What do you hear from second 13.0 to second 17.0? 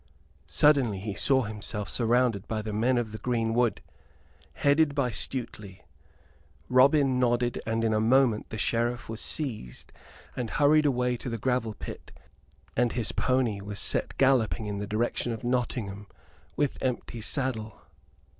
pony was set galloping in the direction of Nottingham with